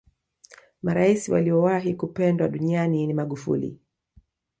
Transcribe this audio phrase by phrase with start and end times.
[0.83, 3.79] maraisi waliyowahi kupendwa duniani ni magufuli